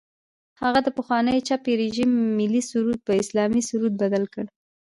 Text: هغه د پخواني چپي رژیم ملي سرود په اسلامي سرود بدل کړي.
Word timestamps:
هغه 0.61 0.79
د 0.83 0.89
پخواني 0.97 1.37
چپي 1.47 1.73
رژیم 1.81 2.11
ملي 2.39 2.61
سرود 2.69 2.99
په 3.07 3.13
اسلامي 3.23 3.61
سرود 3.69 3.93
بدل 4.03 4.23
کړي. 4.33 4.49